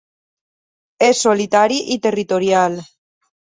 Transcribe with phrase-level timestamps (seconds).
[1.09, 2.83] És solitari i territorial.